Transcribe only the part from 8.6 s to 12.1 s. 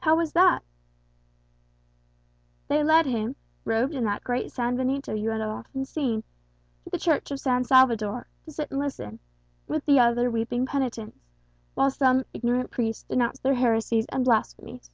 and listen, with the other weeping penitents, while